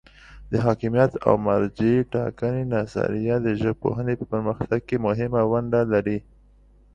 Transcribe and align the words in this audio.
د 0.51 0.53
حاکمیت 0.65 1.11
او 1.27 1.33
مرجع 1.47 1.95
ټاکنې 2.13 2.63
نظریه 2.75 3.35
د 3.41 3.47
ژبپوهنې 3.61 4.13
په 4.17 4.25
پرمختګ 4.31 4.79
کې 4.89 4.97
مهمه 5.05 5.41
ونډه 5.51 5.81
لري. 5.93 6.19